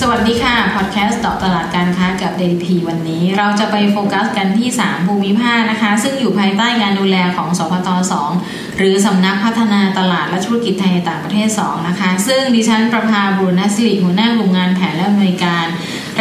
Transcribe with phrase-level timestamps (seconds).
[0.00, 7.88] สวัสดีค่ะ พอดแคสต์ต่อตลาดการค้ากับ DDP วันนี้เราจะไปโฟกัสกันที่ 3 ภูมิภาคนะคะ ซึ่งอยู่ภายใต้การดูแลของสพต
[8.32, 15.66] 2หรือสำนักพัฒนาตลาดและธุรกิจไทยในต่างประเทศ 2 นะคะ ซึ่งดิฉันประภาบุรณสิริหัวหน้ากลุ่มงานแผนและอำนวยการ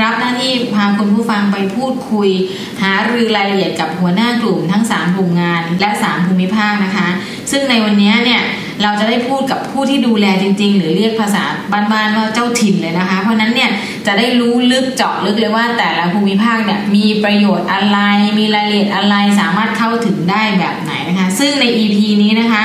[0.01, 2.29] รับหน้าที่พาคุณผู้ฟังไปพูดคุย
[2.81, 7.07] หารือรายละเอียดกับหัวหน้ากลุ่มทั้ง 3 กลุ่มงานและ 3 ภูมิภาคนะคะ
[7.51, 8.43] ซึ่งในวันนี้เนี่ย
[8.83, 13.69] เราจะได้พูดกับผู้ที่ดูแลจริง ๆ หรือเรียกภาษาบ้านๆว่าเจ้าถิ่นเลยนะคะ เพราะนั้นเนี่ย
[14.07, 17.99] จะได้รู้ลึกเจาะลึกเลยว่าแต่ละภูมิภาคเนี่ยมีประโยชน์อะไร
[18.39, 22.63] มีรายละเอียดอะไรสามารถเข้าถึงได้แบบไหนนะคะ ซึ่งใน EP นี้นะคะ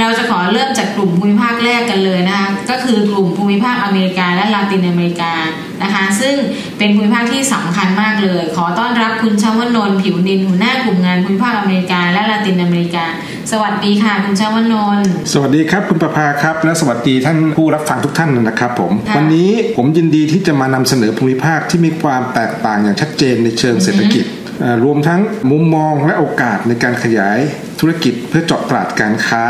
[0.00, 5.32] เราจะขอเริ่มจากกลุ่มภูมิภาคแรกกันเลยนะคะ ก็คือกลุ่มภูมิภาคอเมริกาและลาตินอเมริกา
[5.82, 6.34] นะคะ ซึ่ง
[6.78, 13.06] เป็นภูมิภาคที่สำคัญมากเลย ขอต้อนรับคุณชวนนท์ผิวนินหัวหน้ากลุ่มงานภูมิภาคอเมริกาและลาตินอเมริกา
[13.52, 24.24] สวัสดีค่ะคุณชวนนท์สวัสดีครับคุณประภาครับ และสวัสดีท่านผู้รับฟังทุกท่านนะครับผมค่ะวันนี้ผมยินดีที่จะมานำเสนอภูมิภาคที่มีความแตกต่างอย่างชัดเจนในเชิงเศรษฐกิจ
[24.60, 27.38] เอ่อรวมทั้งมุมมองและโอกาสในการขยาย
[27.80, 29.42] ธุรกิจเพื่อเจาะตลาดการค้า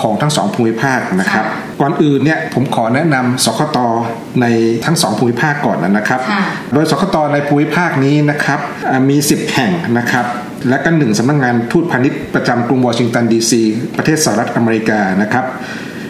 [0.00, 1.44] ของทั้งสองภูมิภาคนะครับ
[1.80, 3.78] ก่อนอื่นเนี่ยผมขอแนะนำสคต
[4.40, 4.46] ใน
[4.84, 6.42] ทั้งสองภูมิภาคก่อนนะครับค่ะ
[6.74, 10.26] โดยสคตในภูมิภาคนี้นะครับอ่ามี 10 แห่งนะครับ
[10.68, 13.62] และก็หนึ่งสำนักงานทูตพาณิชย์ประจำกรุงวอชิงตันดีซี
[13.96, 15.44] ประเทศสหรัฐอเมริกานะครับ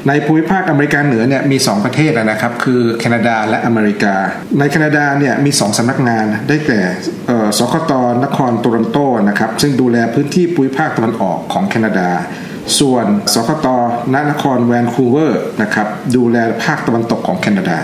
[0.09, 4.15] ในภูมิภาคอเมริกาเหนือเนี่ยมี 2 ประเทศนะครับ คือแคนาดาและอเมริกา
[4.59, 6.81] ในแคนาดาเนี่ยมี 2สำนักงานได้แก่
[7.27, 7.93] เอ่อสคต
[8.25, 12.09] นครโตรอนโตนะครับซึ่งดูแลพื้นที่ภูมิภาคตะวันออกของแคนาดา
[12.79, 13.67] ส่วนสคต
[14.15, 17.79] ณนครแวนคูเวอร์นะครับดูแลภาคตะวันตกของแคนาดา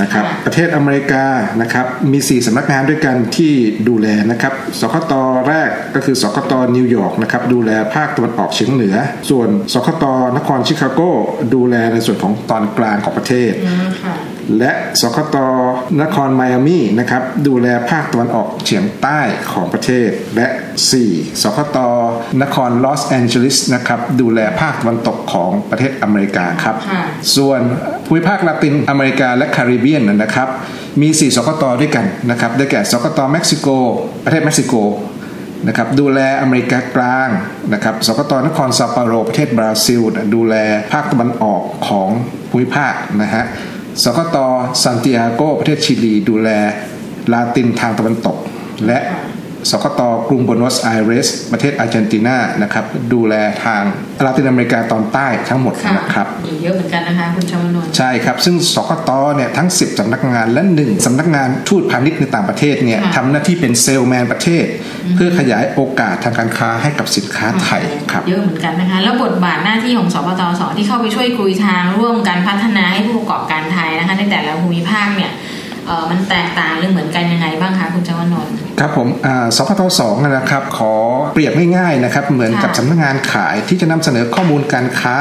[0.00, 1.24] นะครับค่ะประเทศอเมริกา
[1.60, 3.52] นะครับมี4สำนักงานด้วยกันที่
[3.88, 5.12] ดูแลนะครับสคต
[5.48, 8.96] แรกก็คือสคตนิวยอร์กนะครับดูแลภาคตะวันออกเฉียงเหนือ
[9.30, 10.04] ส่วนสคต
[10.36, 11.00] นครชิคาโก
[11.54, 14.16] ดูแลในส่วนของตอนกลางของประเทศอืมค่ะ
[14.58, 15.36] และสคต
[16.02, 19.20] นครไมอามีนะครับดูแลภาคตะวันออกเฉียงใต้
[19.52, 20.46] ของประเทศ และ
[20.94, 21.42] 4.
[21.42, 21.78] สคต
[22.42, 27.02] นครลอสแอนเจลิสนะครับดูแลภาคตะวันตกของประเทศอเมริกาครับค่ะ
[27.36, 27.60] ส่วน
[28.08, 30.48] ภูมิภาคลาตินอเมริกาและคาริบเบียนนะครับ
[31.00, 33.68] มี 4 สคตด้วยกันนะครับได้แก่สคตเม็กซิโก
[34.24, 34.74] ประเทศเม็กซิโก
[35.66, 37.28] นะครับดูแลอเมริกากลาง
[37.72, 40.00] นะครับสคตนครเซาเปาโลประเทศบราซิล
[40.34, 40.54] ดูแล
[40.92, 42.08] ภาคตะวันออกของ
[42.50, 43.44] ภูมิภาคนะฮะ
[44.02, 44.36] สคต
[44.82, 46.48] ซันติอาโกประเทศชิลี ดูแล
[47.32, 48.36] ลาตินทางตะวันตก
[48.86, 48.98] และ
[49.70, 53.34] สคตกรุงบัวโนสไอเรส ประเทศอาร์เจนตินานะครับดูแล
[53.64, 53.82] ทาง
[54.26, 64.64] ลาตินอเมริกาตอนใต้ทั้งหมดค่ะนะครับมีเยอะเหมือนกันนะคะคุณชวนนท์ใช่ครับ ซึ่งสคตเนี่ยทั้ง 10สำนักงานและ 1สำนักงานทูตพาณิชย์ในต่างประเทศเนี่ยค่ะทำหน้าที่เป็นเซลแมนประเทศ
[65.16, 75.32] เพื่อขยายโอกาสทางการค้าให้กับสินค้าไทยครับเยอะเหมือนกันนะคะ แล้วบทบาทหน้าที่ของสปตสที่เข้าไปช่วยกลุยทางร่วมการพัฒนาให้ผู้ประกอบการไทยนะคะในแต่ละภูมิภาคเนี่ย
[75.86, 80.92] เออมันแตกต่างหรือเหมือนกันยังไงบ้างคะคุณชวนนท์ ครับผมอ่าสพทสองนะครับ ขอ
[81.32, 85.16] เปรียบง่ายๆนะครับ เหมือนกับค่ะสำนักงานขายที่จะนำเสนอข้อมูลการค้า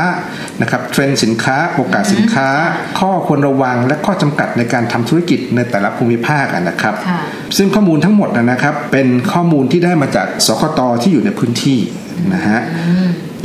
[0.61, 2.47] นะครับเทรนด์สินค้า โอกาสสินค้า
[2.99, 7.19] ข้อควรระวังและข้อจำกัดในการทำธุรกิจในแต่ละภูมิภาคอะนะครับค่ะ
[7.57, 11.79] ซึ่งข้อมูลทั้งหมดนะครับ เป็นข้อมูลที่ได้มาจากสคตที่อยู่ในพื้นที่
[12.33, 12.59] นะฮะ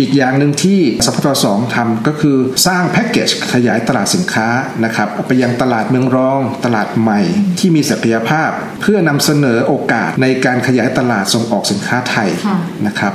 [0.01, 2.37] อีกอย่างหนึ่งที่สพทสองทำก็คือ
[2.67, 4.49] สร้างแพ็กเกจขยายตลาดสินค้า
[4.85, 7.21] นะครับไปยังตลาดเมืองรอง ตลาดใหม่
[7.59, 13.15] ที่มีศักยภาพ เพื่อนำเสนอโอกาสในการขยายตลาดส่งออกสินค้าไทยค่ะนะครับ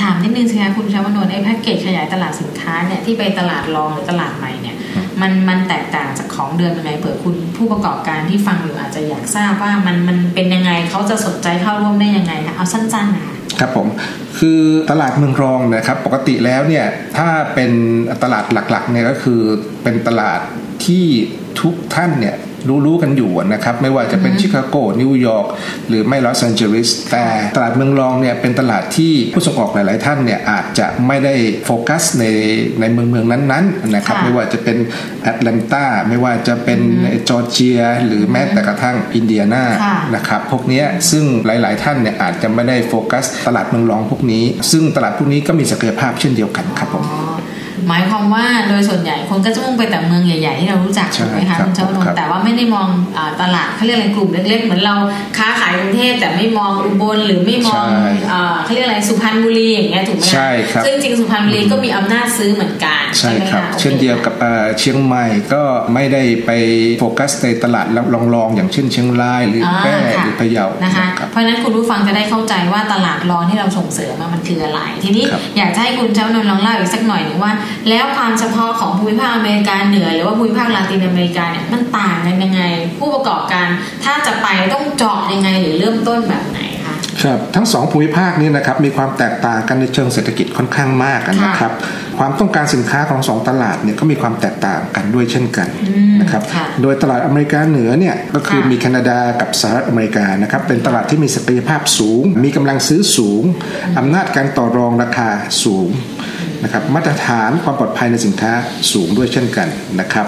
[0.00, 4.76] ถามนิดนึงสิคะคุณชวนนท์ไอ้แพ็กเกจขยายตลาดสินค้าเนี่ยที่ไปตลาดรองหรือตลาดใหม่เนี่ย
[5.20, 13.88] มันมันแตกต่างจากของเดิมยังไงเผื่อคุณผู้ประกอบการที่ฟังอยู่อาจจะอยากทราบว่ามันมันเป็นยังไงเขาจะสนใจเข้าร่วมได้ยังไงคะเอาสั้นๆนะคะ ครับผม
[14.38, 16.86] คือตลาดเมืองรองนะครับปกติแล้วเนี่ย
[17.18, 17.72] ถ้าเป็น
[18.22, 19.40] ตลาดหลักๆเนี่ยก็คือ
[19.82, 20.40] เป็นตลาด
[20.86, 21.06] ที่
[21.60, 22.36] ทุกท่านเนี่ย
[22.86, 25.46] รู้ๆกันอยู่นะครับ ไม่ว่าจะเป็นชิคาโกนิวยอร์ก
[25.88, 27.26] หรือไม่ลอสแอนเจลิสแต่
[27.56, 31.34] ตลาดเมืองรองเนี่ยเป็นตลาดที่ผู้ส่งออกหลาย ๆ ท่านเนี่ยอาจจะไม่ได้
[31.64, 32.24] โฟกัสใน
[32.80, 34.76] ในเมืองเมืองนั้นๆนะครับค่ะไม่ว่าจะเป็น
[35.22, 36.80] แอตแลนตาไม่ว่าจะเป็น
[37.28, 47.33] จอร์เจีย หรือแม้แต่กระทั่งอินเดียนาค่ะนะครับพวกเนี้ยซึ่งหลาย ๆ ท่านเนี่ยอาจจะไม่ได้โฟกัส ตลาดเมืองรองพวกนี้ ซึ่งตลาดพวกนี้ก็มีศักยภาพเช่นเดียวกันครับผมอ๋อ
[47.88, 54.94] หมายความว่าโดยส่วนใหญ่คนก็จะมุ่งไปแต่เมืองใหญ่ๆที่เรารู้จักใช่ถูกไหมคะครับคุณเจ้าวนครันบแต่ว่าไม่ได้มองอาตลาดเขาเรียกอะไรกลุ่มเล็ก ๆ เหมือนเรา
[55.38, 65.62] ค้าขายกรุงเทพแต่ไม่มองอุบลหรือไม่มองใช่อ่าเขาเรียกอะไรสุพรรณบุรีอย่างเงี้ยถูกไหมะใช่ครับซึ่งจริงๆสุพรรณบุรีก็มีอำนาจซื้อเหมือนกันใช่ไหมครับะโอเช่นเดียวกับเอ่อเชียงใหม่ก็
[65.94, 66.50] ไม่ได้ไป
[67.00, 67.86] โฟกัสในตลาด
[68.34, 77.52] รองๆอย่างเช่นเชียงรายหรือออ่าแพร่ค่ะหรือพะเยานะคะครับเพราะฉะนั้นคุณผู้ฟังจะได้เข้าใจว่าตลาดรองที่เราส่งเสริมอะมันคืออะไร ทีนี้ครับอยากจะให้คุณเจ้านนท์ลองเล่าอีกสักหน่อยหนึงว่า
[77.88, 82.62] แล้วความเฉพาะของภูมิภาคอเมริกาเหนือ หรือว่าภูมิภาคลาตินอเมริกาเนี่ยมันต่างกันยังไง
[82.98, 83.66] ผู้ประกอบการ
[84.04, 91.72] ถ้าจะไปต้องเจาะยังไงหรือเริ่มต้นแบบไหนคะครับทั้งสองภูมิภาคนี้นะครับมีความแตกต่างกันในเชิงเศรษฐกิจค่อนข้างมากนะครับ
[92.18, 95.68] ความต้องการสินค้าของสองตลาดเนี่ยก็มีความแตกต่างกันด้วยเช่นกัน
[96.20, 103.42] นะครับค่ะโดยตลาดอเมริกาเหนือเนี่ยก็คือค่ะมีแคนาดากับสหรัฐอเมริกานะครับเป็นตลาดที่มีศักยภาพสูง มีกำลังซื้อสูง
[103.98, 105.28] อำนาจการต่อรองราคา
[105.64, 105.88] สูง
[106.64, 108.52] นะครับมาตรฐานความปลอดภัยในสินค้า
[108.92, 109.68] สูงด้วยเช่นกัน
[110.00, 110.26] นะครับ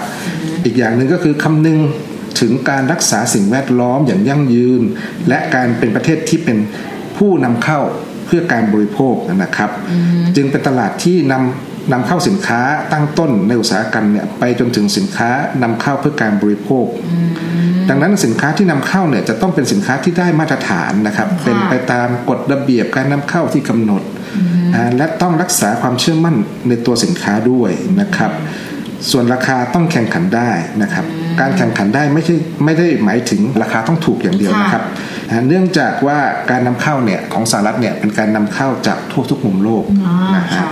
[0.65, 1.79] อีกอย่างหนึ่งก็คือคำนึง
[2.39, 4.81] ถึงการรักษาสิ่งแวดล้อมอย่างยั่งยืน
[5.27, 6.57] และการเป็นประเทศที่เป็น
[7.17, 7.79] ผู้นำเข้า
[8.25, 9.71] เพื่อการบริโภคนะครับ
[10.35, 12.61] จึงเป็นตลาดที่นำนำเข้าสินค้า
[12.93, 15.29] ตั้งต้นในอุตสาหกรรมเนี่ยไปจนถึงสินค้า
[15.63, 16.85] นำเข้าเพื่อการบริโภค
[17.89, 24.01] ดังนั้นสินค้าที่นำเข้าเนี่ยจะต้องเป็นสินค้าที่ได้มาตรฐานนะครับ เป็นไปตามกฎระเบียบการนำเข้าที่กำหนด
[24.97, 26.35] และต้องรักษาความเชื่อมั่น
[26.67, 27.71] ในตัวสินค้าด้วย
[28.01, 28.31] นะครับ
[29.11, 31.05] ส่วนราคาต้องแข่งขันได้นะครับ
[31.41, 32.35] การแข่งขันได้ไม่ใช่
[32.65, 34.83] ไม่ได้หมายถึงราคาต้องถูกอย่างเดียวค่ะนะครับ
[35.31, 36.19] อ่าเนื่องจากว่า
[36.51, 40.67] การนำเข้าเนี่ยของสหรัฐเนี่ยเป็นการนำเข้าจากทั่วทุกมุมโลกอ๋อนะฮะค่ะ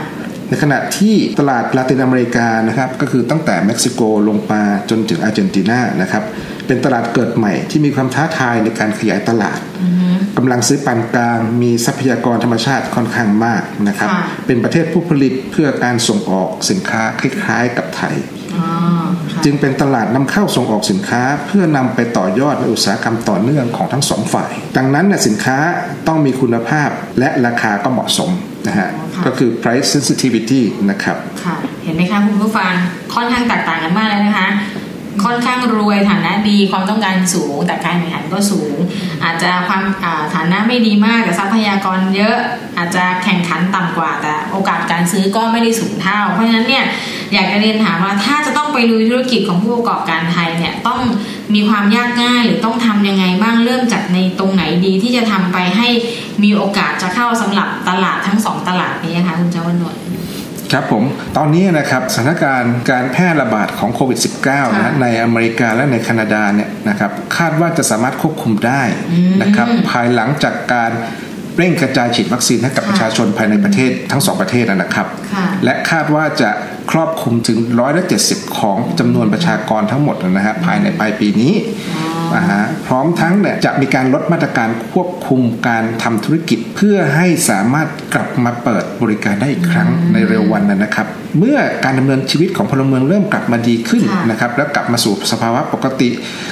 [0.49, 6.23] ในขณะที่ตลาดลาตินอเมริกานะครับก็คือตั้งแต่เม็กซิโกลงมาจนถึงอาร์เจนตินานะครับ
[6.67, 9.59] เป็นตลาดเกิดใหม่ที่มีความท้าทายในการขยายตลาด
[10.37, 18.15] กำลังซื้อปานกลาง มีทรัพยากรธรรมชาติค่อนข้างมากนะครับค่ะเป็นประเทศผู้ผลิตเพื่อการส่งออกสินค้าคล้าย ๆ กับไทย
[18.55, 18.67] อ๋อ
[19.31, 25.57] ค่ะจึงเป็นตลาดนำเข้าส่งออกสินค้า เพื่อนำไปต่อยอดในอุตสาหกรรมต่อเนื่องของทั้งสองฝ่าย ดังนั้นเนี่ยสินค้า
[26.07, 26.89] ต้องมีคุณภาพ
[27.19, 28.31] และราคาก็เหมาะสม
[28.67, 32.71] นะฮะอ๋อค่ะก็คือ price sensitivity นะครับค่ะเห็นไหมคะคุณผู้ฟัง
[33.13, 34.47] ค่อนข้างแตกต่างกันมากเลยนะคะ
[35.23, 38.75] ค่อนข้างรวยฐานะดีความต้องการสูง แต่การแข่งขันก็สูง
[39.23, 39.83] อาจจะความ
[40.35, 42.35] ฐานะไม่ดีมากแต่ทรัพยากรเยอะ
[42.77, 46.85] อาจจะแข่งขันต่ำกว่า แต่โอกาสการซื้อก็ไม่ได้สูงเท่า เพราะฉะนั้นเนี่ย
[47.33, 50.99] อยากจะเรียนถามว่าถ้าจะต้องไปลุยธุรกิจของผู้ประกอบการไทยเนี่ยต้อง
[51.55, 55.87] มีความยากง่ายหรือต้องทำยังไงบ้างเริ่มจากในตรงไหนดีที่จะทำไปให้
[56.43, 59.95] มีโอกาสจะเข้าสำหรับตลาดทั้งสองตลาดนี้นะคะคุณเจ้าวันนวล
[60.75, 61.05] ครับผม
[61.37, 68.81] ตอนนี้นะครับสถานการณ์การแพร่ระบาดของโควิด -19 นะค่ะในอเมริกาและในแคนาดาเนี่ยนะครับคาดว่าจะสามารถควบคุมได้
[69.41, 70.91] นะครับภายหลังจากการ
[71.57, 76.49] เร่งกระจายฉีดวัคซีนให้กับค่ะประชาชนภายในประเทศทั้งสองประเทศนะครับค่ะและคาดว่าจะ
[76.91, 82.04] ครอบคลุมถึงร้อยละ70ของจำนวนประชากรทั้งหมดนะฮะภายในปลายปีนี้าฮะ
[82.87, 91.07] พร้อมทั้งเนี่ยจะมีการลดมาตรการควบคุมการทำธุรกิจ เพื่อให้สามารถกลับมาเปิดบริการได้อีกครั้งในเร็ววันนั้นนะครับ
[91.39, 96.09] เมื่อการดำเนินชีวิตของพลเมืองเริ่มกลับมาดีขึ้นค่ะนะครับและกลับมาสู่สภาวะปกติ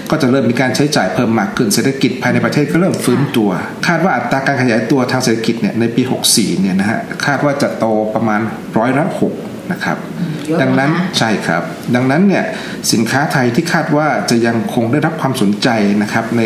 [0.10, 3.50] ก็จะเริ่มมีการใช้จ่ายเพิ่มมากขึ้นเศรษฐกิจภายในประเทศก็เริ่มฟื้นตัว
[3.88, 7.86] คาดว่าอัตราการขยายตัวทางเศรษฐกิจเนี่ยในปี 64เนี่ยนะฮะคาดว่าจะโต
[8.16, 8.42] ประมาณ
[8.78, 9.34] ร้อยละหก
[9.72, 9.98] นะครับ
[10.46, 11.64] เยอะนะดังนั้นใช่ครับ
[11.96, 12.46] ดังนั้นเนี่ย
[12.92, 15.70] สินค้าไทยที่คาดว่าจะยังคงได้รับความสนใจ
[16.02, 16.42] นะครับใน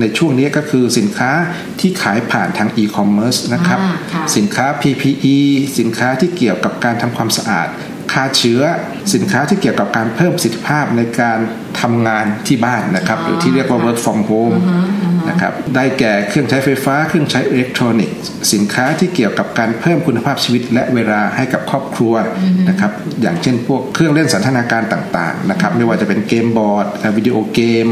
[0.00, 1.30] ในช่วงนี้ก็คือสินค้า
[1.80, 5.36] ที่ขายผ่านทางอีคอมเมิร์ซนะครับอ่าค่ะสินค้า PPE
[5.78, 7.68] สินค้าที่เกี่ยวกับการทำความสะอาด
[8.12, 8.60] ฆ่าเชื้อ
[9.14, 11.38] สินค้าที่เกี่ยวกับการเพิ่มประสิทธิภาพในการ
[11.80, 14.56] ทำงานที่บ้านนะครับหรือที่เรียกว่า work from home
[15.28, 18.18] นะครับได้แก่เครื่องใช้ไฟฟ้าเครื่องใช้อิเล็กทรอนิกส์
[18.52, 22.14] สินค้าที่เกี่ยวกับการเพิ่มคุณภาพชีวิตและเวลาให้กับครอบครัว
[22.68, 26.86] นะครับอย่างเช่นพวกเครื่องเล่นสันทนาการต่างๆนะครับไม่ว่าจะเป็นเกมบอร์ด
[27.16, 27.88] วิดีโอเกม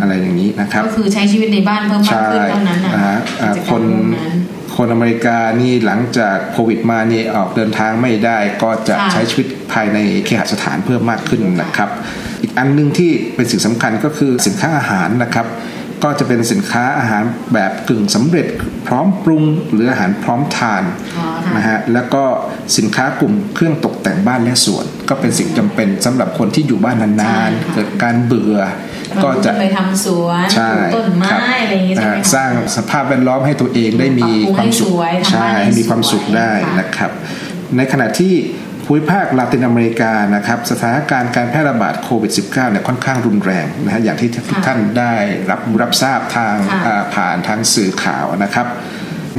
[0.00, 11.90] อะไรอย่างนี้นะครับก็คือใช้ชีวิตในบ้านเพิ่มมากใช่ขึ้นเท่านั้นนะอ่าอ่ากิจกครรมนพวกนั้น คนอเมริกานี่หลังจากโควิดมานี่ออกเดินทางไม่ได้ก็จะค่ะใช้ชีวิตภายในเคหสถานเพิ่มมากขึ้นนะครับ
[12.42, 15.46] อีกอันหนึงที่เป็นสิ่งสำคัญก็คือสินค้าอาหารนะครับ
[16.02, 17.22] ก็จะเป็นสินค้าอาหาร
[17.54, 18.46] แบบกึ่งสำเร็จ
[18.86, 20.82] พร้อมปรุงหรืออาหารพร้อมทาน
[21.18, 22.24] อ๋อค่ะนะฮะแล้วก็
[22.76, 28.56] สินค้ากลุ่มเครื่องตกแต่งบ้านและสวน ก็เป็นสิ่งจำเป็นสำหรับคนที่อยู่บ้านนานใช่ๆค่ะเกิดการเบื่อ
[29.24, 37.10] ก็จะไปทำสวนใช่ปลูกต้นไม้ครับอะไรอย่างงี้ใช่ไหมอ่าคะสร้างสภาพแวดล้อมให้ตัวเองได้มีปรับปรุงความสุขให้สวยทำใช่บ้านให้ให้มีความสุขสวยได้ค่ะนะครับ
[37.76, 38.34] ในขณะที่
[38.84, 45.14] ภูมิภาคลาตินอเมริกานะครับสถานการณ์การแพร่ระบาดโควิด -19 เนี่ยค่อนข้างรุนแรงนะฮะอย่างที่ทุกท่านได้
[45.50, 48.66] รับรับทราบทางค่ะอ่าผ่านทางสื่อข่าวนะครับ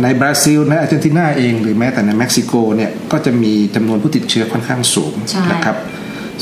[0.03, 5.77] ในบราซิลในอาร์เจนตินาเองหรือแม้แต่ในเม็กซิโกเนี่ยก็จะมีจำนวนผู้ติดเชื้อค่อนข้างสูงใช่นะครับ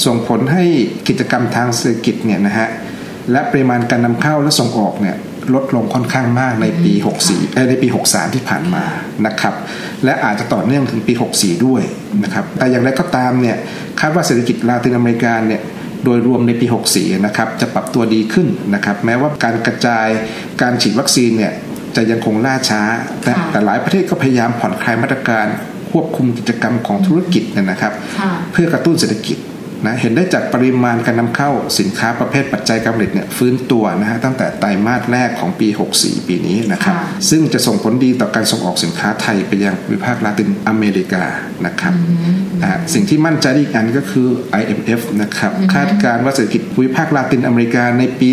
[0.05, 0.63] ส่งผลให้
[1.07, 2.67] กิจกรรมทางเศรษฐกิจเนี่ยนะฮะ
[3.31, 5.17] และปริมาณการนำเข้าและส่งออกเนี่ย
[5.53, 6.93] ลดลงค่อนข้างมากในปี
[7.25, 8.85] 64เอ้ยในปี 63 ที่ผ่านมา
[9.25, 9.53] นะครับ
[10.05, 11.81] และอาจจะต่อเนื่องถึงปี 64 ด้วย
[12.23, 13.57] นะครับ แต่อย่างไรก็ตามเนี่ย
[13.99, 15.61] คาดว่าเศรษฐกิจลาตินอเมริกาเนี่ย
[16.05, 20.07] โดยรวมในปี 64 นะครับจะปรับตัวดีขึ้นนะครับ แม้ว่าการกระจาย
[20.61, 21.53] การฉีดวัคซีนเนี่ย
[21.95, 22.81] จะยังคงล่าช้า
[23.23, 25.47] แต่ค่ะแต่หลายประเทศก็พยายามผ่อนคลายมาตรการ
[25.91, 29.37] ควบคุมกิจกรรมของธุรกิจเนยนะครับค่ะเพื่อกระตุ้นเศรษฐกิจ
[29.85, 41.23] นะเห็นได้จากปริมาณการนำเข้าสินค้าประเภทปัจจัยการผลิตเนี่ยฟื้นตัวนะฮะตั้งแต่ไตรมาสแรกของปี 64 ปีนี้นะครับค่ะซึ่งจะส่งผลดีต่อการส่งออกสินค้าไทยไปยังภูมิภาคลาตินอเมริกา
[41.65, 41.93] นะครับ
[42.61, 44.27] นะฮะสิ่งที่มั่นใจได้อีกอันก็คือ
[44.61, 48.31] IMF นะครับคาดการณ์ว่าเศรษฐกิจภูมิภาคลาตินอเมริกาในปี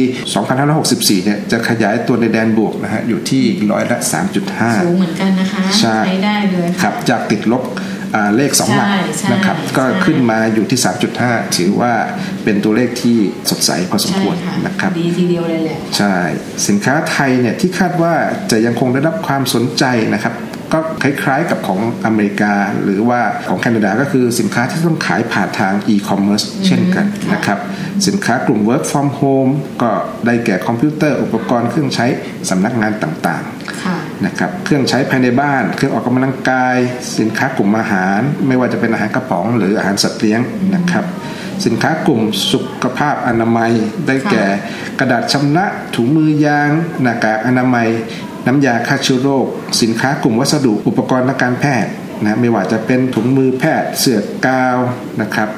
[0.62, 3.98] 2564 เนี่ยจะขยายตัวในแดนบวกนะฮะอยู่ที่ร้อยละ
[4.42, 7.77] 3.5 สูงเหมือนกันนะคะใช่ได้เลยครับจากติดลบอ่า
[8.36, 10.80] เลข 2 หลักใช่ใช่นะครับ ก็ใช่ขึ้นมาอยู่ที่
[11.18, 11.92] 3.5 ถือว่า
[12.44, 13.16] เป็นตัวเลขที่
[13.50, 16.14] สดใสพอสมใช่ควรค่ะนะครับดีทีเดียวเลยแหละใช่
[16.68, 18.14] สินค้าไทยเนี่ยที่คาดว่า
[18.50, 19.84] จะยังคงได้รับความสนใจ
[20.14, 20.34] นะครับ
[20.74, 27.58] ก็คล้ายๆกับของอเมริกา หรือว่าของแคนาดาก็คือสินค้าที่ต้องขายผ่านทาง e-commerce เช่นกันค่ะนะครับ
[28.06, 29.90] สินค้ากลุ่ม work from home ก็
[30.26, 32.06] ได้แก่คอมพิวเตอร์อุปกรณ์เครื่องใช้
[32.50, 33.57] สำนักงานต่างๆค่ะ
[34.26, 36.76] นะครับเครื่องใช้ภายในบ้าน เครื่องออกกำลังกาย
[37.18, 40.40] สินค้ากลุ่มอาหาร ไม่ว่าจะเป็นอาหารกระป๋องหรืออาหารสัตว์เลี้ยง
[40.74, 41.04] นะครับ
[41.66, 42.22] สินค้ากลุ่ม
[42.52, 43.72] สุขภาพอนามัย
[44.06, 44.44] ได้แก่
[44.98, 46.70] กระดาษชำระถุงมือยาง
[47.02, 47.88] หน้ากากอนามัย
[48.46, 49.46] น้ำยาฆ่าเชื้อโรค
[49.82, 51.92] สินค้ากลุ่มวัสดุอุปกรณ์ทางการแพทย์
[52.24, 54.76] นะไม่ว่าจะเป็นถุงมือแพทย์เสื้อกาว
[55.20, 55.48] นะครับ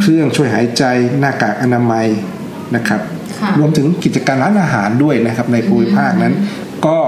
[0.00, 0.84] เครื่องช่วยหายใจ
[1.20, 2.06] หน้ากากอนามัย
[2.76, 3.00] นะครับ
[3.38, 6.34] ค่ะรวมถึงกิจการร้านอาหารด้วยนะครับในภูมิภาคนั้น
[6.86, 6.98] ก็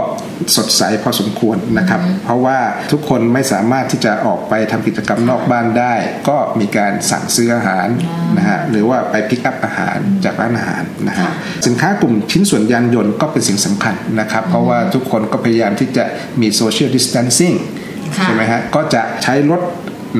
[0.57, 2.59] สดใสพอสมควรนะครับ เพราะว่า
[2.93, 5.95] ทุกคนไม่สามารถที่จะออกไปทำกิจกรรมนอกบ้านได้
[6.29, 7.87] ก็มีการสั่งซื้ออาหาร
[8.37, 11.33] นะฮะหรือว่าไปพิกอัพอาหารจากร้านอาหารนะฮะค่ะ
[11.67, 16.05] สินค้ากลุ่มชิ้นส่วนยานยนต์ก็เป็นสิ่งสำคัญนะครับ เพราะว่าทุกคนก็พยายามที่จะ
[16.41, 17.57] มี social distancing
[18.17, 19.63] ค่ะใช่ไหมฮะก็จะใช้รถ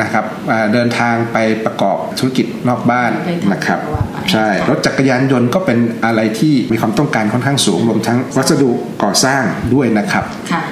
[0.03, 8.71] นะครับอ่าเดินทางไปประกอบธุรกิจนอกบ้านไปทำนะครับว่าไปใช่ค่ะรถจักรยานยนต์ก็เป็นอะไรที่มีความต้องการค่อนข้างสูงรวมทั้งวัสดุ
[9.03, 9.43] ก่อสร้าง
[9.75, 10.65] ด้วยนะครับค่ะ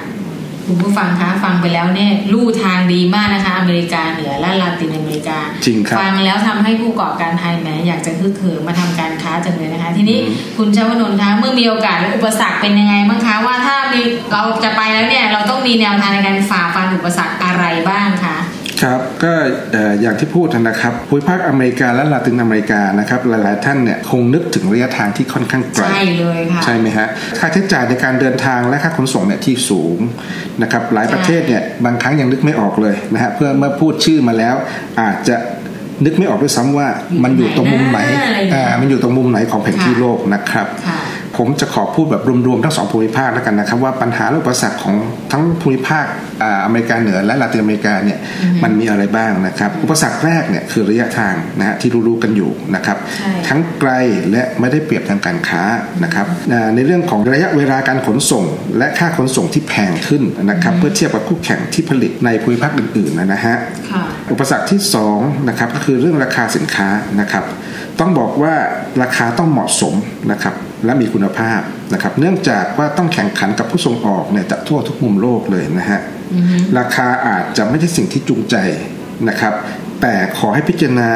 [0.71, 10.19] คุณผู้ฟังคะฟังไปแล้วเนี่ยลู่ทางดีมากนะคะ อเมริกาเหนือและลาตินอเมริกาจริงครับฟังแล้วทำให้ผู้ประกอบการไทยแหมอยากจะคึกเขิมมาทำการค้าจังเลยนะคะ ทีนี้
[10.57, 18.37] คุณชวนนท์คะเมื่อมีโอกาสและอุปสรรคเป็นยังไงบ้างคะว่าถ้ามีเราจะไปแล้วเนี่ยเราต้องมีแนวทางในการฝ่าฟันอุปสรรคอะไรบ้างคะ
[18.81, 19.33] ครับก็
[19.71, 27.07] เอ่ออย่างที่พูดนะครับภูมิภาคอเมริกาและลาตินอเมริกานะครับหลายๆท่านเนี่ยคงนึกถึงระยะทางที่ค่อนข้างไกลใช่เลยค่ะใช่ไหมฮะ
[27.39, 29.99] ค่าใช้จ่ายในการเดินทางและค่าขนส่งเนี่ยที่สูง
[30.61, 34.55] นะครับหลายประเทศเนี่ยบางครั้งยังนึกไม่ออกเลยนะฮะเพื่อเมื่อพูดชื่อมาแล้ว
[35.01, 35.35] อาจจะ
[36.05, 36.87] นึกไม่ออกด้วยซ้ำว่า
[37.23, 40.99] มันอยู่ตรงมุมไหนอะไรอย่างเงี้ยอ่ามันอยู่ตรงมุมไหนของแผนที่โลกนะครับค่ะ
[41.39, 44.95] ผมจะขอพูดแบบรวมๆทั้งสองภูมิภาคแล้วกันนะครับว่าปัญหาและอุปสรรคของ
[45.31, 46.05] ทั้งภูมิภาค
[46.43, 48.19] อ่าอเมริกาเหนือและลาตินอเมริกาเนี่ย
[48.63, 53.91] มันมีอะไรบ้างนะครับอุปสรรคแรกเนี่ยคือระยะทางนะฮะที่รู้ๆกันอยู่นะครับใช่ทั้งไกล
[54.31, 55.63] และไม่ได้เปรียบทางการค้า
[56.03, 58.45] นะครับอ่าในเรื่องของระยะเวลาการขนส่ง
[58.77, 63.55] และค่าขนส่งที่แพงขึ้นนะครับเพื่อเทียบกับคู่แข่งที่ผลิตในภูมิภาคอื่นๆนะฮะ
[63.91, 64.79] ค่ะอุปสรรคที่
[65.15, 66.87] 2นะครับก็คือเรื่องราคาสินค้า
[67.21, 67.45] นะครับ
[67.99, 68.53] ต้องบอกว่า
[69.01, 69.93] ราคาต้องเหมาะสม
[70.31, 70.55] นะครับ
[70.85, 71.61] และมีคุณภาพ
[71.93, 75.99] นะครับ เนื่องจากว่าต้องแข่งขันกับผู้ส่งออกเนี่ยจากทั่วทุกมุมโลกเลยนะฮะ
[76.77, 78.55] ราคาอาจจะไม่ใช่สิ่งที่จูงใจ
[79.29, 79.53] นะครับ
[80.01, 81.09] แต่ขอให้พิจารณา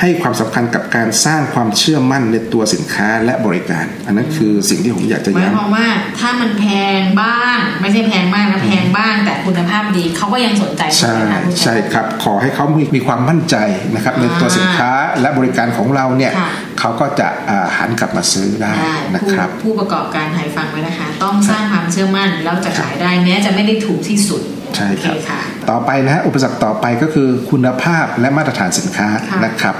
[0.00, 5.88] ให้ความสำคัญกับการสร้างความเชื่อมั่นในตัวสินค้าและบริการ อันนั้นคือสิ่งที่ผมอยากจะหมายย้ำความว่า
[6.20, 6.64] ถ้ามันแพ
[7.00, 13.56] งบ้างไม่ใช่แพงมากนะแพงบ้างแต่คุณภาพดีเขาก็ยังสนใจใช่ไหมคะคุณใช่ครับขอให้เขามีมีความมั่นใจ
[13.94, 24.42] นะครับในตัวสินค้าและบริการของเราเนี่ยค่ะเขาก็จะอ่าหันกลับมาซื้อได้ได้นะครับผู้ผู้ประกอบการไทยฟังไว้นะคะ ต้องสร้างความเชื่อมั่นแล้วจะขายได้แม้จะไม่ได้ถูกที่สุด
[24.76, 25.40] ใช่ครับโอเค่ะ
[25.70, 29.76] ต่อไปนะฮะอุปสรรคต่อไปก็คือคุณภาพและมาตรฐานสินค้าค่ะนะครับ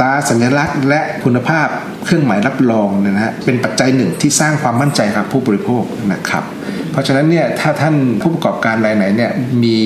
[0.00, 1.68] ตราสัญลักษณ์และคุณภาพ
[2.04, 6.44] เครื่องหมายรับรองเนี่ยนะฮะเป็นปัจจัยหนึ่งที่สร้างความมั่นใจกับผู้บริโภคนะครับ
[6.92, 9.30] เพราะฉะนั้นเนี่ยถ้าท่านผู้ประกอบการรายไหนเนี่ย
[9.62, 9.76] มี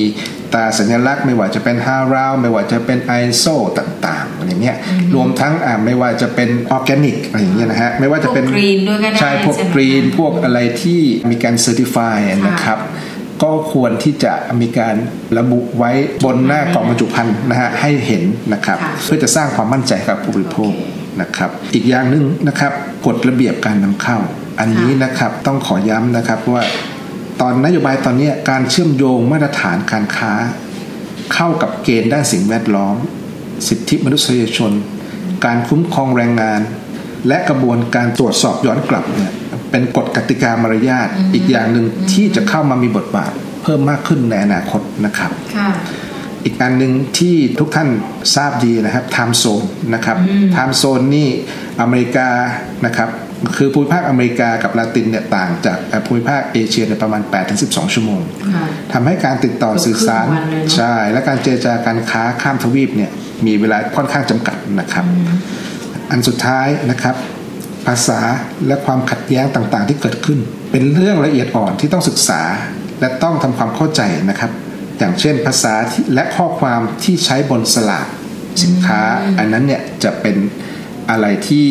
[0.53, 4.77] ตราสัญลักษณ์ไม่ว่าจะเป็นฮาราวไม่ว่าจะเป็น ISO ต่างๆอะไรเงี้ย
[5.15, 11.01] รวมทั้งอ่าไม่ว่าจะเป็นออร์แกนิกอะไรอย่างเงี้ยนะฮะไม่ว่าจะเป็นพวก green ด้วยก็ได้ใช่พวกใช่ไหมกรีนพวกอะไรที่
[11.31, 12.79] มีการเซอร์ติฟายนะครับ
[13.43, 14.95] ก็ควรที่จะมีการ
[15.39, 15.91] ระบุไว้
[16.25, 22.73] บนหน้ากล่องบรรจุภัณฑ์นะฮะให้เห็นนะครับค่ะเพื่อจะสร้างความมั่นใจกับผู้บริโภคโอเคนะครับอีกอย่างหนึ่งนะครับ
[23.07, 24.19] กฎระเบียบการนำเข้า
[24.61, 26.63] อันนี้นะครับต้องขอย้ำนะครับว่า
[27.41, 30.33] ตอนนโยบายตอนนี้การเชื่อมโยงมาตรฐานการค้า
[31.35, 32.97] เข้ากับเกณฑ์ด้านสิ่งแวดล้อม
[33.69, 34.73] สิทธิมนุษยชน
[35.45, 36.61] การคุ้มครองแรงงาน
[37.29, 39.33] และกระบวนการตรวจสอบย้อนกลับเนี่ย
[39.71, 43.33] เป็นกฎกติกามารยาทอีกอย่างหนึ่งที่จะเข้ามามีบทบาท
[43.63, 45.71] เพิ่มมากขึ้นในอนาคตนะครับค่ะ
[46.45, 47.89] อีกอันหนึ่งที่ทุกท่าน
[48.37, 49.63] ทราบดีนะครับ time zone
[49.95, 50.17] นะครับ
[50.53, 51.29] time zone นี่
[51.81, 52.29] อเมริกา
[52.87, 53.09] นะครับ
[53.57, 57.23] คือภูมิภาคอเมริกากับลาตินเนี่ยต่างจากภูมิภาคเอเชียเนี่ยประมาณ
[57.59, 58.21] 8-12 ชั่วโมง
[58.55, 63.11] ค่ะทำให้การติดต่อสื่อสารเกือบครึ่งวันเลยเนอะใช่และการเจรจาการค้าข้ามทวีปเนี่ย
[63.47, 65.05] มีเวลาค่อนข้างจำกัดนะครับ
[66.11, 67.17] อันสุดท้ายนะครับ
[67.89, 68.21] ภาษา
[68.67, 70.39] และความขัดแย้งต่างๆ ที่เกิดขึ้น
[70.71, 72.41] เป็นเรื่องละเอียดอ่อนที่ต้องศึกษา
[73.01, 74.51] และต้องทำความเข้าใจนะครับ
[74.99, 78.07] อย่างเช่นภาษาที่และข้อความที่ใช้บนสลาก
[78.63, 79.01] สินค้า
[79.39, 80.37] อันนั้นเนี่ยจะเป็น
[81.11, 81.69] อะไรที่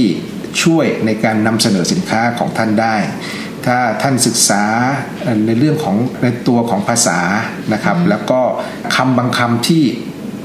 [0.64, 2.96] ช่วยในการนำเสนอสินค้าของท่านได้
[3.66, 4.64] ถ้าท่านศึกษา
[5.46, 7.20] ในเรื่องของในตัวของภาษา
[7.74, 8.42] นะครับ แล้วก็
[8.96, 9.84] คำบางคำที่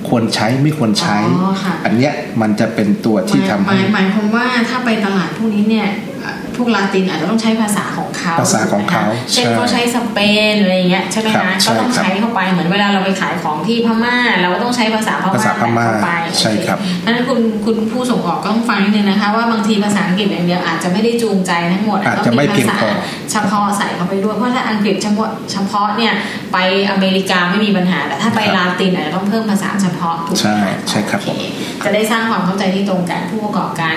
[0.08, 5.86] ควรใช้ไม่ควรใช้อ๋อค่ะอันเนี้ยมันจะเป็นตัวที่ทำหให้มายหมายความว่าถ้าไปตลาดพวกนี้เนี่ย
[6.22, 10.18] เอ่อ พวกลาตินอาจจะต้องใช้ภาษาของเขาภาษาของเขาเช่นใช่เขาใช้สเป
[10.52, 22.90] นอะไรอย่างเงี้ยใช่ไหมครัคะบใช่ก็ต้องครับใช้เข้าไปเหมือนเวลาเราไปขายของที่พม่า เราก็ต้องใช้ภาษาพม่าภาษาพม่าเข้าไปใช่ครับดังนั้นคุณคุณผู้ส่งออกก็ต้องฟังนิดนึงนะคะ ว่าบางทีภาษาอังกฤษอย่างเดียวอาจจะไม่ได้จูงใจทั้งหมดอาจจะไม่เพียงพอ
[23.32, 26.12] เฉพาะใส่เข้าไปด้วยเพราะถ้าอังกฤษเฉพาะเฉพาะเนี่ย
[26.52, 26.58] ไป
[26.90, 33.96] อเมริกาไม่มีปัญหา แต่ถ้าไปลาตินอาจจะต้องเพิ่มภาษาเฉพาะถูกไหมใช่คะใช่ครับโอเจะได้สร้างความเข้าใจที่ตรงกันผู้ประกอบการ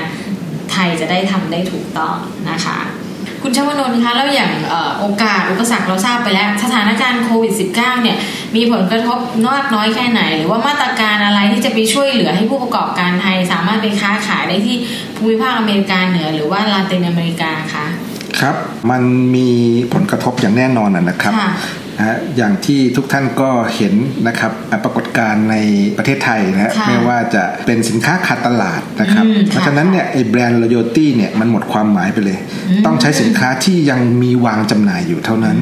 [0.72, 2.16] ไทยจะได้ทำได้ถูกต้อง
[2.50, 2.80] นะคะ
[3.44, 8.18] คุณชวนนท์คะแล้วอย่างเอ่อโอกาสอุปสรรคเราทราบไปแล้ว สถานการณ์โควิด -19 เนี่ย
[8.56, 14.76] มีผลกระทบน้อยน้อยแค่ไหน หรือว่ามาตรการอะไรที่จะไปช่วยเหลือให้ผู้ประกอบการไทย สามารถไปค้าขายได้ที่
[15.18, 17.86] ภูมิภาคอเมริกาเหนือหรือว่าลาตินอเมริกาคะ
[18.40, 18.56] ครับ
[18.90, 19.02] มัน
[19.36, 19.50] มี
[19.94, 21.52] ผลกระทบอย่างแน่นอนนะนะครับค่ะ
[21.98, 23.94] นะฮะอย่างที่ทุกท่านก็เห็น
[24.28, 25.56] นะครับอะปรากฏการณ์ใน
[25.98, 32.38] ประเทศไทยนะฮะค่ะไม่ว่าจะเป็นสินค้าขาดตลาดนะครับอืมเพราะฉะนั้นเนี่ยไอ้แบรนด์ loyalty เนี่ยมันหมดความหมายไปเลย
[32.86, 35.58] ต้องใช้สินค้าที่ยังมีวางจำหน่ายอยู่เท่านั้น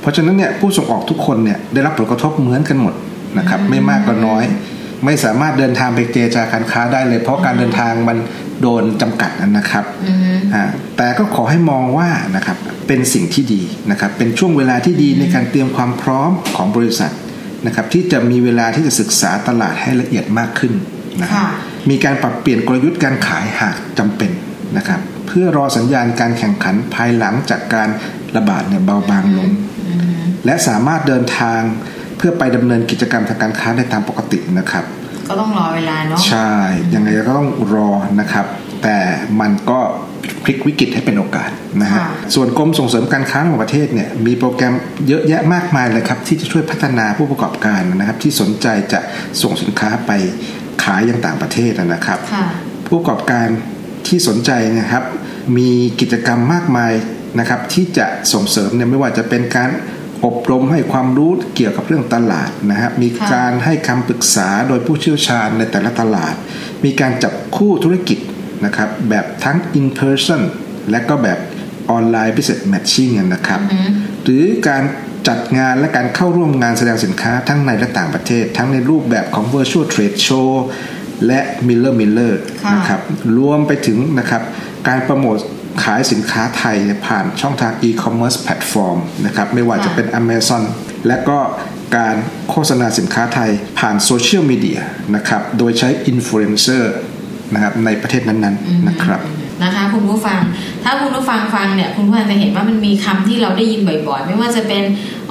[0.00, 2.94] เพราะฉะนั้นเนี่ยผู้ส่งออกทุกคนเนี่ยได้รับผลกระทบเหมือนกันหมด
[3.38, 4.44] นะครับไม่มากก็น้อย
[5.04, 8.18] ไม่สามารถเดินทางไปเจรจาการค้าได้เลย เพราะการเดินทางมัน
[8.62, 9.84] โดนจำกัดนะครับ
[10.54, 10.62] อ่า
[10.96, 17.12] แต่ก็ขอให้มองว่านะครับ เป็นสิ่งที่ดีนะครับ เป็นช่วงเวลาที่ดีในการเตรียมความพร้อมของบริษัท
[17.66, 20.72] นะครับที่จะมีเวลาที่จะศึกษาตลาดให้ละเอียดมากขึ้น
[21.22, 21.48] นะครับค่ะ
[21.90, 24.30] มีการปรับเปลี่ยนกลยุทธ์การขายหากจำเป็น
[24.76, 27.88] นะครับ เพื่อรอสัญญาณการแข่งขันภายหลังจากการ
[28.36, 29.50] ระบาดเนี่ยเบาบางลง
[30.44, 31.60] และสามารถเดินทาง
[32.16, 34.84] เพื่อไปดำเนินกิจกรรมทางการค้าได้ตามปกตินะครับ
[35.28, 36.50] ก็ต้องรอเวลาเนาะใช่
[36.94, 38.46] ยังไงก็ต้องรอนะครับ
[38.82, 38.98] แต่
[39.40, 39.80] มันก็
[40.44, 41.50] พลิกวิกฤตให้เป็นโอกาส
[41.80, 44.74] นะฮะค่ะส่วนกรมส่งเสริมการค้าระหว่างประเทศเนี่ยมีโปรแกรม
[45.08, 49.00] เยอะแยะมากมายเลยครับ ที่จะช่วยพัฒนาผู้ประกอบการนะครับ ที่สนใจจะ
[49.42, 50.10] ส่งสินค้าไป
[50.82, 52.46] ขายยังต่างประเทศนะครับค่ะ
[52.86, 53.46] ผู้ประกอบการ
[54.06, 55.04] ที่สนใจนะครับ
[55.58, 56.92] มีกิจกรรมมากมาย
[57.38, 59.70] นะครับ ที่จะส่งเสริมเนี่ยไม่ว่าจะเป็นการ
[60.24, 66.34] อบรมให้ความรู้เกี่ยวกับเรื่องตลาดนะครับ มีค่ะการให้คำปรึกษาโดยผู้เชี่ยวชาญในแต่ละตลาด
[66.84, 68.18] มีการจับคู่ธุรกิจ
[68.64, 70.40] นะครับแบบทั้ง in person
[70.90, 71.38] และก็แบบ
[71.90, 73.60] ออนไลน์ business matching นะครับ
[74.24, 74.82] หรือการ
[75.28, 80.50] จัดงานและการเข้าร่วมงานแสดงสินค้าทั้งในและต่างประเทศ ทั้งในรูปแบบของ virtual trade show
[81.26, 82.32] และ Mirror Mirror
[82.64, 83.00] ค่ะนะครับ
[83.38, 84.42] รวมไปถึงนะครับ
[84.88, 85.38] การโปรโมท
[85.84, 90.62] ขายสินค้าไทยผ่านช่องทาง e-commerce platform นะครับไม่ว่าจะเป็น Amazon
[91.06, 91.38] และก็
[91.96, 92.16] การ
[92.50, 94.80] โฆษณาสินค้าไทยผ่านโซเชียลมีเดีย
[95.14, 96.92] นะครับโดยใช้อินฟลูเอนเซอร์
[97.52, 99.20] นะครับในประเทศนั้นๆนะครับ
[99.62, 100.40] นะคะคุณผู้ฟัง
[100.84, 104.82] ถ้าคุณผู้ฟังฟังเนี่ยคุณผู้ฟังจะเห็นว่ามันมีคำที่เราได้ยินบ่อยๆ ไม่ว่าจะเป็น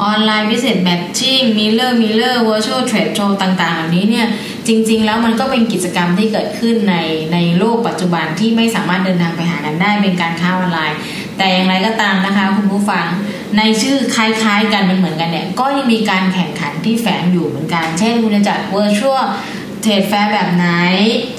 [0.01, 4.28] ออนไลน์ business matching mirror mirror virtual trade show ต่างๆเหล่านี้เนี่ย
[4.67, 6.95] จริง ๆ แล้วมันก็เป็นกิจกรรมที่เกิดขึ้นใน
[7.34, 10.97] ในโลกปัจจุบันที่ไม่สามารถเดินทางไปหากันได้เป็นการค้าออนไลน์
[11.38, 13.06] แต่อย่างไรก็ตามนะคะคุณผู้ฟัง
[13.58, 19.23] ในชื่อคล้ายๆ กันมันเหมือนกันเนี่ยก็ยังมีการแข่งขันที่แฝงอยู่เหมือนกัน เช่นคุณจะจัด virtual
[19.86, 20.67] trade fair แบบไหน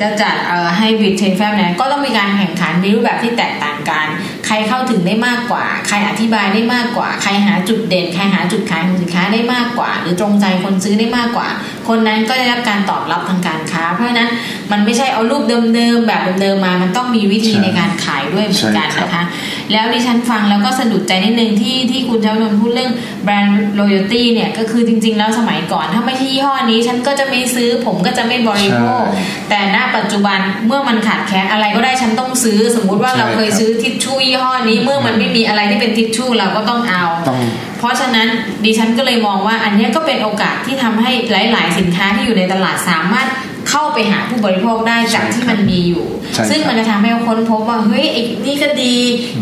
[0.00, 4.06] จะจัดเอ่อ hybrid trade fair ไหนก็ต้องมีการแข่งขันในรูปแบบที่แตกต่างกัน
[4.46, 11.48] ใครเข้าถึงได้มากกว่า ใครอธิบายได้มากกว่า ใครหาจุดเด่น ใครหาจุดขายของสินค้าได้มากกว่า หรือตรงใจคนซื้อได้มากกว่า
[11.88, 14.28] คนนั้นก็ได้รับการตอบรับทางการค้า เพราะฉะนั้น
[14.72, 19.24] มันไม่ใช่เอารูปเดิมๆแบบเดิมๆมา มันต้องมีวิธีใช่ในการขายด้วยเหมือนกันใช่ครับนะคะ
[19.72, 22.92] แล้วดิฉันฟังแล้วก็สะดุดใจนิดนึงที่ที่คุณเจ้านนท์พูดเรื่อง
[23.24, 37.38] แบรนด์ loyalty เนี่ยก็คือจริง ๆ แล้วสมัยก่อน ถ้าไม่ใช่ยี่ห้อนี้ฉันก็จะไม่ซื้อผมก็จะไม่บริโภคใช่แต่ณปัจจุบันเมื่อมันขาดแคลนอะไรก็ได้ฉันต้องซื้อ สมมุติว่าใช่เราเคยครับซื้อทิชชู่ยี่ห้อนี้เมื่อมันไม่มีอะไรที่เป็นทิชชู่เราก็ต้องเอาต้อง
[37.78, 38.28] เพราะฉะนั้น
[38.64, 43.28] ดิฉันก็เลยมองว่าอันเนี้ยก็เป็นโอกาสที่ทำให้หลาย ๆ สินค้าที่อยู่ในตลาดสามารถ
[43.70, 48.94] เข้าไปหาผู้บริโภคได้จากที่มันมีอยู่ใช่ครับซึ่งมันจะทำให้ค้นพบว่าเฮ้ยไอ้นี่ก็ดี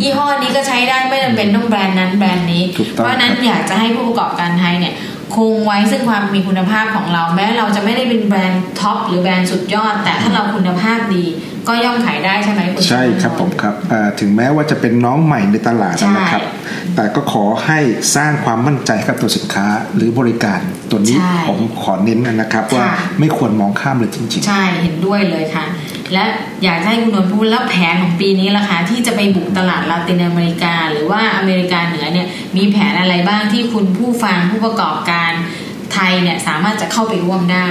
[0.02, 4.94] ยี่ห้อนี้ก็ใช้ได้ไม่จำเป็นต้องแบรนด์นั้นแบรนด์นี้ถูกต้องเพราะฉะนั้นอยากจะให้ผู้ประกอบการไทยเนี่ย
[5.36, 11.24] คงไว้ซึ่งความมีคุณภาพของเราแม้เราจะไม่ได้เป็นแบรนด์ top หรือแบรนด์สุดยอด แต่ถ้าเราคุณภาพดี
[11.68, 17.78] ก็ย่อมขายได้ใช่ไหมคุณใช่ครับผมครับอ่าถึงแม้ว่าจะเป็นน้องใหม่ในตลาดนะครับใช่แต่ก็ขอให้
[18.16, 25.64] สร้างความมั่นใจกับตัวสินค้าหรือบริการตัวนี้ใช่ผมขอเน้นนะครับว่าค่ะไม่ควรมองข้ามเลยจริงใช่เห็นด้วยเลยค่ะ
[26.12, 26.24] และ
[26.64, 35.32] อยากให้คุณนนท์พูดแล้วแผนของปีนี้ล่ะคะที่จะไปบุกตลาดลาตินอเมริกา หรือว่าอเมริกาเหนือเนี่ยมีแผนอะไรบ้างที่คุณผู้ฟังผู้ประกอบการ
[35.92, 37.70] ไทยเนี่ยสามารถจะเข้าไปร่วมได้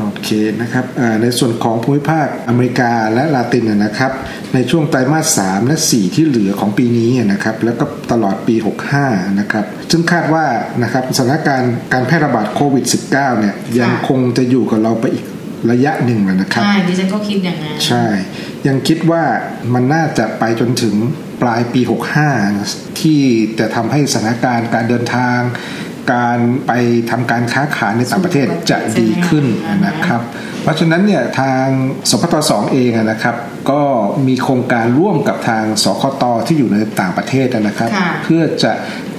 [0.00, 0.28] โอเค
[0.60, 0.84] นะครับ
[1.22, 4.12] ในส่วนของภูมิภาคอเมริกาและลาตินนยนะครับ
[4.54, 8.54] ในช่วงไตรมาส 3 และ 4 ที่เหลือของปีนี้นะครับ แล้วก็ตลอดปี
[8.96, 10.44] 65 นะครับ ซึ่งคาดว่า
[10.82, 15.24] นะครับสถานการณ์การแพร่ระบาดโควิด -19 เนี่ยยังคงจะอยู่กับเราไปอีก
[15.70, 18.04] ระยะหนึ่งนะครับใช่ดิฉันก็คิดอย่างนั้นใช่
[18.66, 19.22] ยังคิดว่า
[19.74, 20.94] มันน่าจะไปจนถึง
[21.42, 21.80] ปลายปี
[22.40, 23.20] 65 ที่
[23.58, 25.40] จะทำให้สถานการณ์การเดินทาง
[26.12, 26.72] การไป
[27.10, 29.44] ทำการค้าขายในต่างประเทศจะดีขึ้น
[29.86, 30.20] นะครับ
[30.62, 31.66] เพราะฉะนั้นเนี่ยทาง
[32.10, 33.36] สพตสองเองอะนะครับ
[33.70, 33.82] ก็
[34.26, 38.72] มีโครงการร่วมกับทางสคตที่อยู่ในต่างประเทศนะครับค่ะเพื่อจะ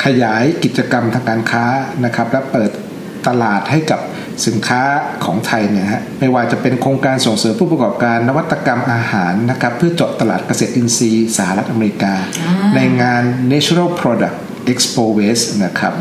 [0.06, 1.66] ขยายกิจกรรมทางการค้า
[2.06, 2.72] นะครับ และเปิด
[3.28, 4.00] ตลาดให้กับ
[4.46, 4.82] สินค้า
[5.26, 12.14] ของไทยเนี่ยฮะไม่ว่าจะเป็นโครงการส่งเสริมผู้ประกอบการนวัตกรรมอาหารนะครับเพื่อเจาะตลาดเกษตรอินทรีย์สหรัฐอเมริกา
[12.46, 14.38] อ่าในงาน Natural Product
[14.72, 15.94] Expo West นะครับ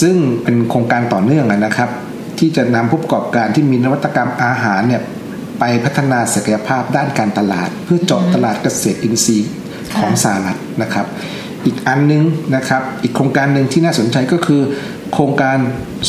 [0.00, 1.90] ซึ่งเป็นโครงการต่อเนื่องนะครับ
[2.38, 5.02] ที่จะนำผู้ประกอบการที่มีนวัตกรรมอาหารเนี่ย
[5.60, 9.50] ไปพัฒนาศักยภาพด้านการตลาด เพื่อเจาะตลาดเกษตรอินทรีย์
[9.98, 11.06] ของสหรัฐนะครับ
[11.66, 12.24] อีกอันนึง
[12.56, 14.62] นะครับ อีกโครงการหนึ่งที่น่าสนใจก็คือ
[15.12, 15.58] โครงการ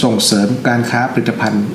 [0.03, 1.65] ส่งเสริมการค้าผลิตภัณฑ์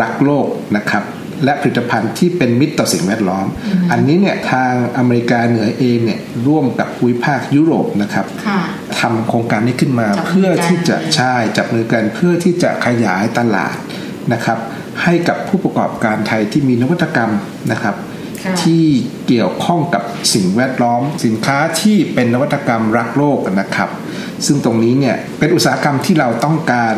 [0.00, 0.46] รักโลก
[0.76, 1.04] นะครับ
[1.44, 3.46] และผลิตภัณฑ์ที่เป็นมิตรต่อสิ่งแวดล้อม
[3.92, 8.60] อันนี้เนี่ยทางอเมริกาเหนือเองเนี่ยร่วมกับภูมิภาคยุโรปนะครับค่ะ
[9.00, 13.76] ทำโครงการนี้ขึ้นมาจับมือกันเพื่อที่จะใช่จับมือกันเพื่อที่จะขยายตลาด
[14.32, 14.58] นะครับ
[15.02, 17.32] ให้กับผู้ประกอบการไทยที่มีนวัตกรรม
[17.72, 18.15] นะครับค่ะ
[18.62, 18.84] ที่
[19.26, 20.02] เกี่ยวข้องกับ
[20.34, 23.90] สิ่งแวดล้อม สินค้าที่เป็นนวัตกรรมรักโลกนะครับ
[24.46, 26.94] ซึ่งตรงนี้เนี่ยเป็นอุตสาหกรรมที่เราต้องการ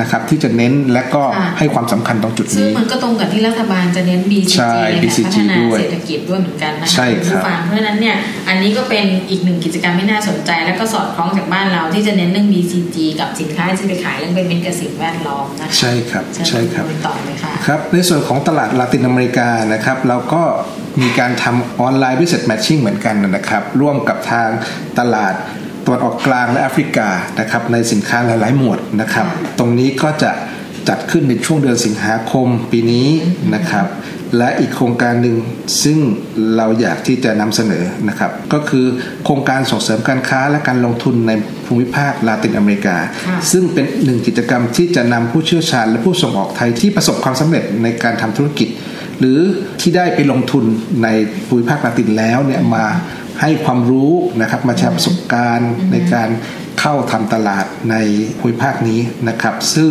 [0.00, 8.16] นะครับที่จะเน้นและก็ค่ะให้ความสำคัญตรงจุดซึ่งนี้มันก็ตรงกับที่รัฐบาลจะเน้น BCG ใช่ในการ BCG พัฒนาด้วยเศรษฐกิจด้วยเหมือนกันนะคะใช่ณครับผู้ฟังเพราะฉะนั้นเนี่ย
[8.48, 20.42] อันนี้ก็เป็นอีกหนึ่งกิจกรรมที่น่าสนใจ แล้วก็สอดคล้องจากบ้านเราที่จะเน้นเรื่อง BCG กับสินค้าที่จะไปขายเรื่องเป็นมิตรกับสิ่งแวดล้อมนะคะใช่ครับเชิญใช่ครับณต่อเลยค่ะครับในส่วนของตลาดลาตินอเมริกานะครับเราก็
[21.02, 24.48] มีการทำออนไลน์ Business Matching เหมือนกันนะครับ ร่วมกับทาง
[24.98, 25.34] ตลาด
[25.88, 27.08] ตะวันออกกลางและแอฟริกา
[27.40, 29.26] นะครับในสินค้าหลาย ๆ หมวดนะครับ
[29.58, 30.30] ตรงนี้ก็จะ
[30.88, 33.08] จัดขึ้นในช่วงเดือนสิงหาคมปีนี้
[33.54, 33.86] นะครับ
[34.38, 35.36] และอีกโครงการหนึ่ง
[35.82, 35.98] ซึ่ง
[36.56, 38.86] เราอยากที่จะนำเสนอนะครับ ก็คือ
[39.24, 41.32] โครงการส่งเสริมการค้าและการลงทุนใน
[41.66, 42.96] ภูมิภาคลาตินอเมริกา
[43.26, 48.68] ค่ะซึ่งเป็นหนึ่งกิจกรรมที่จะนำผู้เชี่ยวชาญและผู้ส่งออกไทยที่ประสบความสำเร็จในการทำธุรกิจ
[49.18, 49.38] หรือ
[49.80, 50.64] ที่ได้ไปลงทุน
[51.02, 51.08] ใน
[51.46, 52.86] ภูมิภาคลาตินแล้วเนี่ยมา
[53.40, 56.28] ให้ความรู้นะครับมาแชร์ประสบการณ์ในการ
[56.80, 57.96] เข้าทำตลาดใน
[58.38, 59.90] ภูมิภาคนี้นะครับ ซึ่ง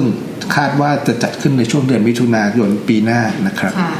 [0.55, 3.93] คาดว่าจะจัดขึ้นในช่วงเดือนมิถุนายนปีหน้านะครับค่ะ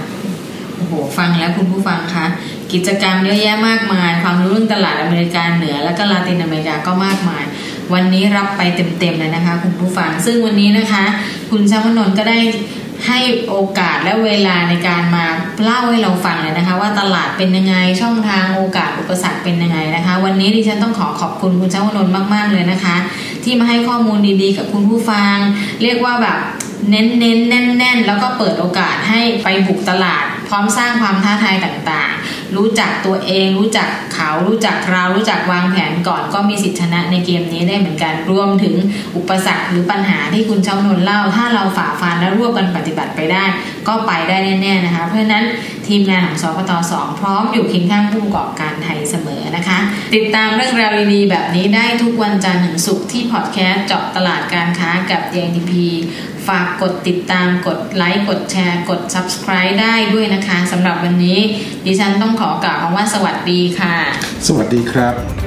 [0.76, 2.26] โอ้โหฟังแล้วคุณผู้ฟังคะ
[2.74, 7.44] กิจกรรมเยอะแยะมากมาย ความรู้เรื่องตลาดอเมริกาเหนือ แล้วก็ลาตินอเมริกาก็มากมาย
[7.94, 8.62] วันนี้รับไป
[9.00, 11.04] เต็มๆเลยนะคะ คุณผู้ฟังซึ่งวันนี้นะคะ
[11.52, 12.40] คุณชามนนท์ก็ได้
[13.06, 15.26] ให้โอกาสและเวลาในการมา
[15.64, 22.96] เล่าให้เราฟังเลยนะคะ ว่าตลาดเป็นยังไงช่องทางโอกาสอุปสรรคเป็นยังไงนะคะ วันนี้ดิฉันต้องขอขอบคุณคุณเจ้าวนนท์มาก ๆ เลยนะคะ
[23.44, 25.36] ที่มาให้ข้อมูลดีๆ กับคุณผู้ฟัง
[25.84, 26.38] เรียกว่าแบบ
[26.90, 38.76] เน้นเน้นแน่นแน่นๆแล้วก็เปิดโอกาสให้ไปบุกตลาด พร้อมสร้างความท้าทายต่างๆ รู้จักตัวเอง รู้จักเขารู้จักเรารู้จักวางแผนก่อนก็มีสิทธิชนะในเกมนี้ได้เหมือนกันรวมถึง
[39.18, 43.44] อุปสรรคหรือปัญหาที่คุณเจ้านนเล่า ถ้าเราฝ่าฟันและร่วมกันปฏิบัติไปได้
[43.88, 45.46] ก็ไปได้แน่ๆนะคะเพราะฉะนั้น
[45.90, 49.80] ทีมงานของสพตสองพร้อมอยู่เคียงข้างผู้ประกอบการไทยเสมอนะคะ
[50.16, 55.74] ติดตามเรื่องราวดีๆแบบนี้ได้ทุกวันจันทร์ถึงศุกร์ที่พอดแคสต์เจาะตลาดการค้ากับ JNTP
[56.48, 61.40] ฝากกดติดตามกดไลค์กดแชร์กด subscribe ได้ด้วยนะคะสำหรับวันนี้
[61.86, 63.96] ดิฉันต้องขอกล่าวคำว่าสวัสดีค่ะ
[64.48, 65.47] สวัสดีครับ